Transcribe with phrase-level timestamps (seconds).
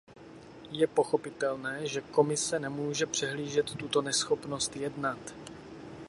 [0.71, 5.33] Je pochopitelné, že Komise nemůže přehlížet tuto neschopnost jednat.